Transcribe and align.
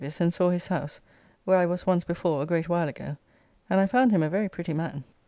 I 0.01 0.05
went 0.05 0.13
to 0.13 0.15
Mr. 0.15 0.19
Davys's 0.19 0.21
and 0.21 0.33
saw 0.33 0.49
his 0.49 0.67
house 0.69 1.01
(where 1.45 1.57
I 1.59 1.67
was 1.67 1.85
once 1.85 2.03
before 2.05 2.41
a 2.41 2.45
great 2.47 2.67
while 2.67 2.87
ago) 2.87 3.17
and 3.69 3.79
I 3.79 3.85
found 3.85 4.09
him 4.11 4.23
a 4.23 4.29
very 4.31 4.49
pretty 4.49 4.73
man. 4.73 5.03